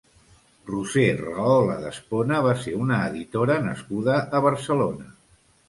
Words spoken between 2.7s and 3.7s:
una editora